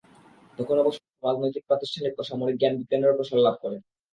তখন 0.59 0.75
অবশ্য 0.79 0.99
রাজনৈতিক, 1.23 1.63
প্রাতিষ্ঠানিক 1.67 2.13
ও 2.15 2.27
সামরিক 2.29 2.55
জ্ঞান-বিজ্ঞানেরও 2.59 3.17
প্রসার 3.17 3.39
লাভ 3.39 3.55
করে। 3.63 3.77